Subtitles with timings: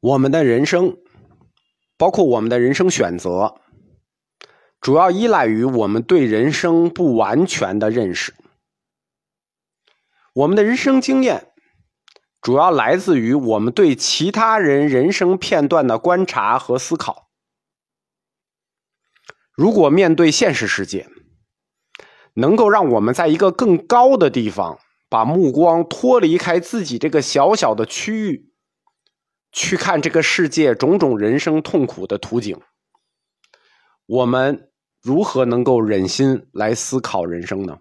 [0.00, 0.96] 我们的人生，
[1.98, 3.60] 包括我们的人生选择，
[4.80, 8.34] 主要依赖于我们对人生不完全的认识。
[10.32, 11.52] 我们的人生经验，
[12.40, 17.28] 主要来自于我们对其他人人生片段的观察和思考。
[19.52, 21.10] 如果面对现实世界，
[22.34, 24.78] 能够让我们在一个更高的地方，
[25.10, 28.49] 把目光脱离开自己这个小小的区域。
[29.52, 32.60] 去看这个世界种种人生痛苦的图景，
[34.06, 34.70] 我们
[35.02, 37.78] 如何能够忍心来思考人生呢？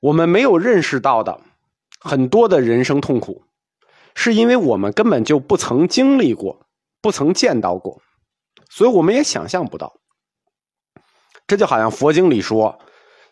[0.00, 1.40] 我们没有认识到的
[2.00, 3.44] 很多的人生痛苦，
[4.14, 6.66] 是因为我们根本就不曾经历过，
[7.02, 8.00] 不曾见到过，
[8.70, 9.94] 所以我们也想象不到。
[11.46, 12.78] 这就好像佛经里说，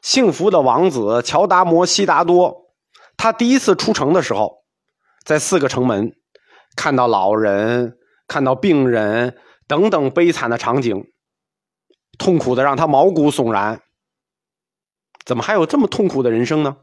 [0.03, 2.75] 幸福的王子乔达摩悉达多，
[3.17, 4.62] 他第一次出城的时候。
[5.25, 6.15] 在四个城门，
[6.77, 11.07] 看到老人、看到病人等等悲惨的场景，
[12.19, 13.81] 痛苦的让他毛骨悚然。
[15.25, 16.77] 怎么还有这么痛苦的人生呢？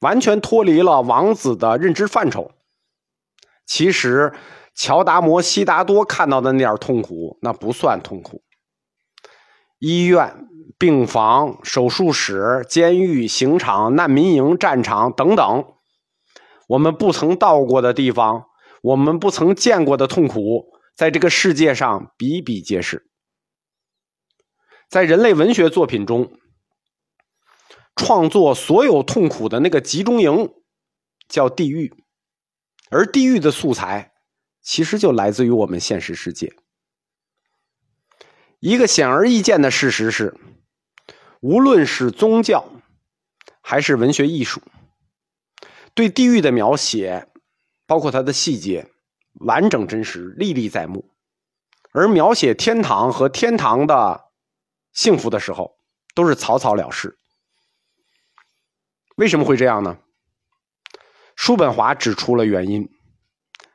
[0.00, 2.52] 完全脱离了王子的认知范畴。
[3.66, 4.32] 其实，
[4.74, 8.42] 乔达摩悉达多看到的那点痛苦，那不算痛苦。
[9.78, 15.64] 医院、病房、手术室、监狱、刑场、难民营、战场等等。
[16.72, 18.46] 我们不曾到过的地方，
[18.80, 23.10] 我们不曾见过的痛苦，在这个世界上比比皆是。
[24.88, 26.32] 在人类文学作品中，
[27.94, 30.50] 创作所有痛苦的那个集中营
[31.28, 31.92] 叫地狱，
[32.90, 34.12] 而地狱的素材
[34.62, 36.54] 其实就来自于我们现实世界。
[38.60, 40.34] 一个显而易见的事实是，
[41.42, 42.64] 无论是宗教
[43.60, 44.62] 还是文学艺术。
[45.94, 47.28] 对地狱的描写，
[47.86, 48.90] 包括它的细节，
[49.34, 51.10] 完整真实，历历在目；
[51.92, 54.30] 而描写天堂和天堂的
[54.92, 55.76] 幸福的时候，
[56.14, 57.18] 都是草草了事。
[59.16, 59.98] 为什么会这样呢？
[61.36, 62.88] 叔本华指出了原因，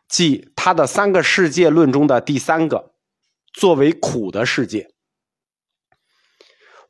[0.07, 2.95] 即他的三个世界论中的第三个，
[3.53, 4.91] 作为苦的世界。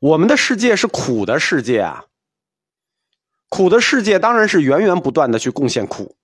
[0.00, 2.07] 我们的世界是苦的世界啊。
[3.58, 6.16] 苦的世界当然是源源不断的去贡献苦，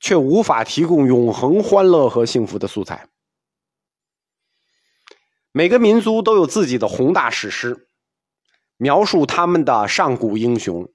[0.00, 3.06] 却无法提供永恒欢乐和幸福的素材。
[5.52, 7.86] 每个民族都有自己的宏大史诗，
[8.78, 10.90] 描述他们的上古英雄，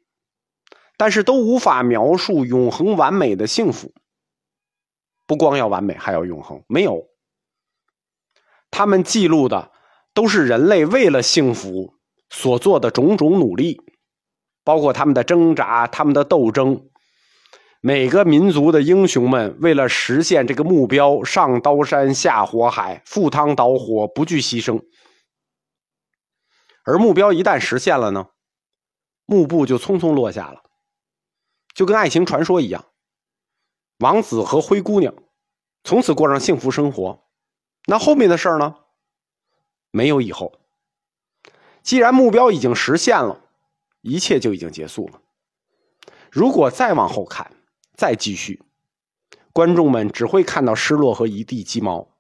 [0.98, 3.94] 但是都无法描述永恒完美的幸福。
[5.28, 6.64] 不光要完美，还要永恒。
[6.68, 7.06] 没有，
[8.72, 9.72] 他们记录的
[10.16, 11.94] 都是人类为了幸福
[12.32, 13.80] 所做的种种努力。
[14.68, 16.90] 包括他们的挣扎，他们的斗争，
[17.80, 24.84] 每个民族的英雄们为了实现这个目标，上刀山下火海，赴汤蹈火，不惧牺牲。
[26.84, 28.28] 而目标一旦实现了呢，
[29.26, 30.64] 幕布就匆匆落下了，
[31.74, 32.88] 就跟爱情传说一样，
[34.00, 35.14] 王子和灰姑娘
[35.86, 37.24] 从此过上幸福生活。
[37.86, 38.76] 那后面的事儿呢？
[39.92, 40.60] 没有以后。
[41.84, 43.46] 既然目标已经实现了。
[44.02, 45.22] 一切就已经结束了。
[46.32, 47.52] 如果再往后看，
[47.96, 48.62] 再继续，
[49.54, 52.16] 观众们只会看到失落和一地鸡毛。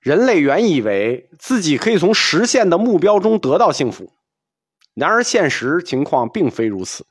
[0.00, 4.12] 人类原以为自己可以从实现的目标中得到幸福，
[4.94, 7.06] 然而现实情况并非如此。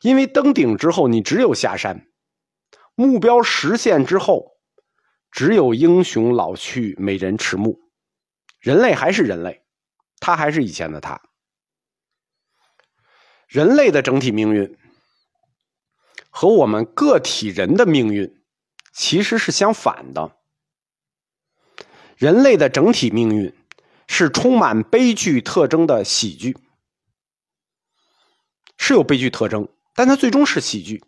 [0.00, 2.06] 因为登顶之后，你只有下山；
[2.94, 4.56] 目标实现之后，
[5.30, 7.80] 只有英雄老去，美人迟暮。
[8.60, 9.64] 人类还是人类，
[10.18, 11.20] 他还是以前的他。
[13.52, 14.78] 人类的整体命运
[16.30, 18.42] 和我们个体人的命运
[18.94, 20.34] 其实是相反的。
[22.16, 23.54] 人类的整体命运
[24.08, 26.56] 是充满悲剧特征的喜剧，
[28.78, 31.04] 是有悲剧特征，但它最终是喜剧，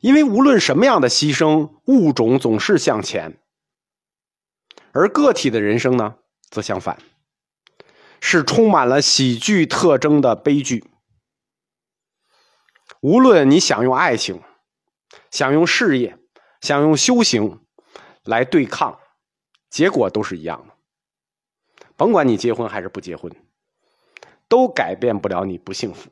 [0.00, 3.40] 因为无论什么样的牺牲，物种总是向前。
[4.92, 6.14] 而个体的人生呢，
[6.48, 6.96] 则相反，
[8.20, 10.84] 是充满了喜剧特征的悲剧。
[13.02, 14.40] 无论你想用爱情、
[15.32, 16.16] 想用事业、
[16.60, 17.60] 想用修行
[18.22, 19.00] 来对抗，
[19.68, 20.74] 结果都是一样的。
[21.96, 23.34] 甭管你结婚还是不结婚，
[24.46, 26.10] 都改变不了你不幸福。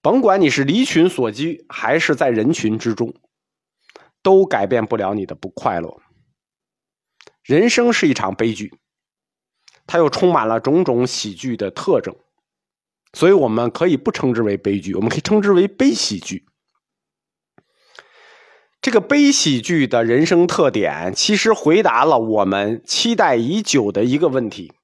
[0.00, 3.12] 甭管你是离群所居还是在人群之中，
[4.22, 6.00] 都改变不了你的不快乐。
[7.42, 8.78] 人生是一场悲剧，
[9.84, 12.14] 它又充满了种种喜剧的特征。
[13.14, 16.44] 所以我们可以不称之为悲剧，我们可以称之为悲喜剧。
[18.82, 24.74] 这个悲喜剧的人生特点，其实回答了我们期待已久的一个问题，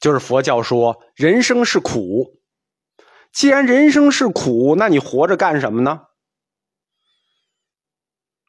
[0.00, 2.40] 就是佛教说人生是苦。
[3.32, 6.02] 既然人生是苦，那你活着干什么呢？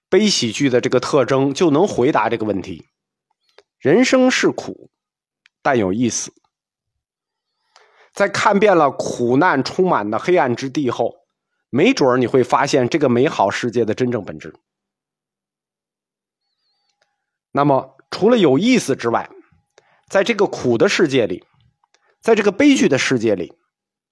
[0.10, 2.88] 悲喜剧的这个特征就能回答这个问题。
[3.78, 4.90] 人生是苦，
[5.62, 6.34] 但有意思。
[8.14, 11.16] 在看遍了苦难充满的黑暗之地后。
[11.76, 14.54] 没准儿你会发现这个美好世界的真正本质。
[17.52, 19.28] 那么，除了有意思之外，
[20.08, 21.44] 在这个苦的世界里，
[22.22, 23.58] 在这个悲剧的世界里，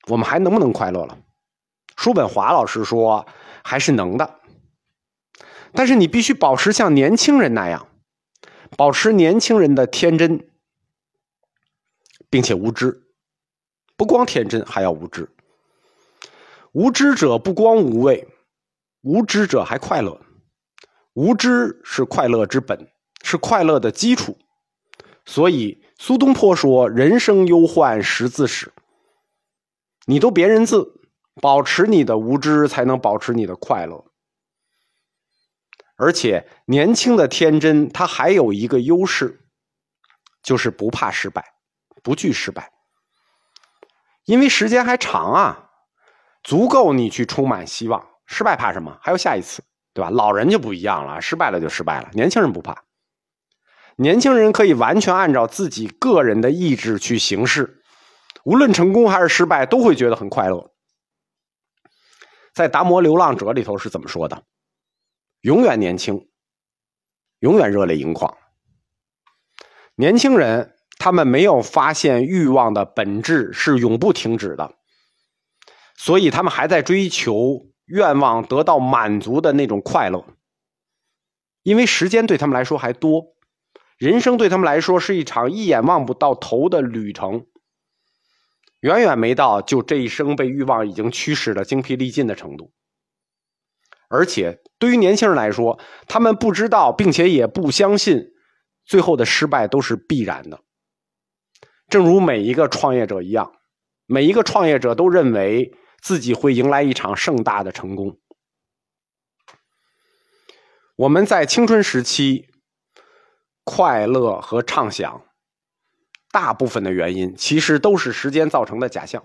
[0.07, 1.19] 我们还能不能快乐了？
[1.95, 3.27] 叔本华老师说，
[3.63, 4.39] 还是能的。
[5.73, 7.87] 但是你必须保持像年轻人那样，
[8.75, 10.49] 保持年轻人的天真，
[12.27, 13.03] 并且无知。
[13.95, 15.29] 不光天真，还要无知。
[16.71, 18.27] 无知者不光无畏，
[19.01, 20.21] 无知者还快乐。
[21.13, 22.89] 无知是快乐之本，
[23.23, 24.37] 是快乐的基础。
[25.25, 28.71] 所以苏东坡说：“人生忧患识字始。”
[30.07, 30.99] 你都别认字，
[31.41, 34.05] 保持你的无知，才能保持你的快乐。
[35.95, 39.41] 而且年轻的天真，他还有一个优势，
[40.41, 41.53] 就是不怕失败，
[42.01, 42.71] 不惧失败，
[44.31, 45.67] 因为时间还长啊。
[46.41, 48.97] 足够你去充满希望，失败怕什么？
[49.01, 49.61] 还有下一次，
[49.93, 50.09] 对吧？
[50.09, 52.09] 老人就不一样了，失败了就失败了。
[52.13, 52.85] 年轻人不怕，
[53.97, 57.83] 年轻人可以完全按照自己个人的意志去行事，
[58.45, 60.71] 无论成功还是失败，都会觉得很快乐。
[62.53, 64.43] 在《达摩流浪者》里头是怎么说的？
[65.41, 66.29] 永远年轻，
[67.39, 68.37] 永远热泪盈眶。
[69.95, 74.75] 年轻人他们没有发现欲望的本质是永不停止的。
[75.97, 80.23] 所以他们还在追求愿望得到满足的那种快乐，
[81.63, 83.33] 因为时间对他们来说还多，
[83.97, 87.47] 人生对他们来说是一场一眼望不到头的旅程，
[88.81, 92.71] 远远没到就这一生被欲望已经驱使的精疲力尽的程度。
[94.07, 98.27] 而且对于年轻人来说，他们不知道，并且也不相信，
[98.85, 100.61] 最后的失败都是必然的。
[101.91, 103.53] 正如每一个创业者一样，
[104.07, 105.77] 每一个创业者都认为。
[106.03, 108.19] 自己会迎来一场盛大的成功。
[110.95, 112.49] 我们在青春时期
[113.63, 115.23] 快乐和畅想，
[116.31, 119.23] 大部分的原因其实都是时间造成的假象。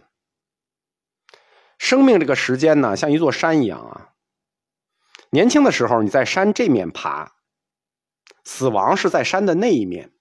[1.78, 4.12] 生命这个时间呢，像一座山一样啊。
[5.30, 7.36] 年轻的时候你在山这面爬，
[8.44, 10.12] 死亡是在山的那一面，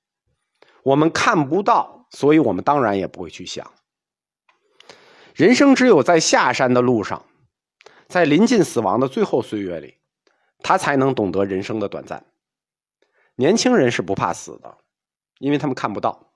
[0.84, 3.74] 我们看不到，所以我们当然也不会去想。
[5.34, 7.26] 人生只有在下山的路上，
[8.08, 9.98] 在临近死亡的最后岁月里，
[10.60, 12.26] 他才能懂得人生的短暂。
[13.36, 14.78] 年轻人是不怕死的，
[15.40, 16.32] 因为他们看不到。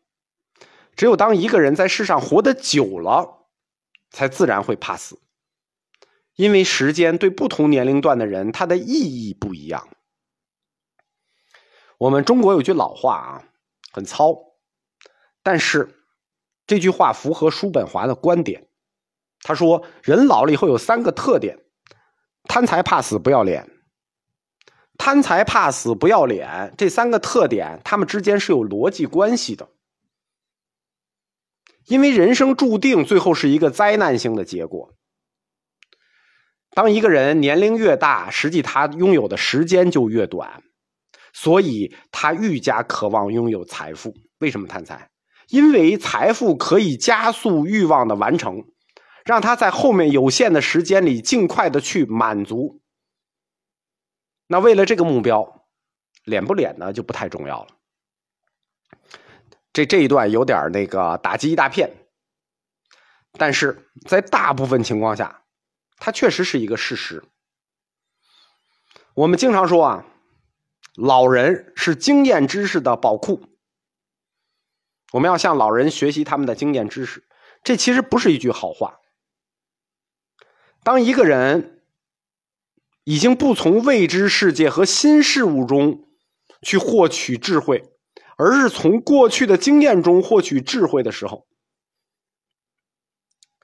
[0.97, 3.45] 只有当一个人在世上活得久了，
[4.11, 5.21] 才自然会怕死。
[6.35, 9.87] 因为时间对不同年龄段的人，它的意义不一样。
[11.99, 13.43] 我们中国有句老话啊，
[13.93, 14.48] 很糙，
[15.43, 15.95] 但是
[16.67, 18.67] 这句话符合叔本华的观点。
[19.41, 21.57] 他说：“人老了以后有三个特点：
[22.43, 23.69] 贪财、怕死、不要脸。
[24.97, 29.69] 贪财、怕死、不要脸这三个特点，他们之间是有逻辑关系的。
[31.85, 34.93] 因为人生注定最后是一个灾难性的结果。
[36.71, 40.61] 当一个人年龄越大，实际他拥有的时间就越短，
[41.33, 44.13] 所以他愈加渴望拥有财富。
[44.39, 45.09] 为什么贪财？
[45.49, 48.65] 因为财富可以加速欲望的完成。”
[49.25, 52.81] 让他在后面有限的时间里尽快的去满足。
[54.47, 55.67] 那为了这个目标，
[56.23, 57.67] 脸不脸呢就不太重要了。
[59.71, 62.07] 这这一段有点那个打击一大片，
[63.33, 65.43] 但是在大部分情况下，
[65.97, 67.23] 它确实是一个事实。
[69.13, 70.05] 我们经常说啊，
[70.95, 73.43] 老人是经验知识的宝库，
[75.11, 77.25] 我们要向老人学习他们的经验知识。
[77.63, 78.99] 这其实不是一句好话。
[80.83, 81.83] 当一个人
[83.03, 86.07] 已经不从未知世界和新事物中
[86.61, 87.83] 去获取智慧，
[88.37, 91.47] 而是从过去的经验中获取智慧的时候，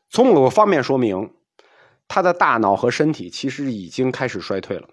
[0.10, 1.34] 从某个方面说明，
[2.08, 4.90] 他的大脑和身体其实已经开始衰退了。